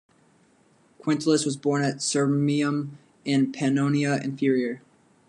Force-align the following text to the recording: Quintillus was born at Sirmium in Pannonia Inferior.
Quintillus 1.03 1.45
was 1.45 1.55
born 1.55 1.83
at 1.83 1.97
Sirmium 1.97 2.93
in 3.23 3.51
Pannonia 3.51 4.17
Inferior. 4.23 4.81